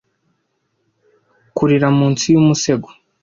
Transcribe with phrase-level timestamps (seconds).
[1.55, 2.87] kurira munsi y’ umusego